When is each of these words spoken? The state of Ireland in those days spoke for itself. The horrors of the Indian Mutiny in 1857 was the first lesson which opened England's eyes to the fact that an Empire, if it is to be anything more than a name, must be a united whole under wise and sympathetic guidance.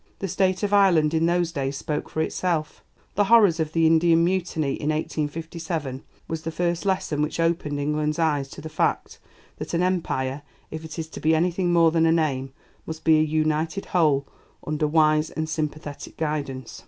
The 0.17 0.27
state 0.27 0.63
of 0.63 0.73
Ireland 0.73 1.13
in 1.13 1.27
those 1.27 1.51
days 1.51 1.77
spoke 1.77 2.09
for 2.09 2.23
itself. 2.23 2.83
The 3.13 3.25
horrors 3.25 3.59
of 3.59 3.71
the 3.71 3.85
Indian 3.85 4.23
Mutiny 4.25 4.69
in 4.73 4.89
1857 4.89 6.03
was 6.27 6.41
the 6.41 6.49
first 6.49 6.87
lesson 6.87 7.21
which 7.21 7.39
opened 7.39 7.79
England's 7.79 8.17
eyes 8.17 8.47
to 8.47 8.61
the 8.61 8.67
fact 8.67 9.19
that 9.57 9.75
an 9.75 9.83
Empire, 9.83 10.41
if 10.71 10.83
it 10.83 10.97
is 10.97 11.07
to 11.09 11.19
be 11.19 11.35
anything 11.35 11.71
more 11.71 11.91
than 11.91 12.07
a 12.07 12.11
name, 12.11 12.51
must 12.87 13.03
be 13.03 13.19
a 13.19 13.21
united 13.21 13.85
whole 13.93 14.25
under 14.65 14.87
wise 14.87 15.29
and 15.29 15.47
sympathetic 15.47 16.17
guidance. 16.17 16.79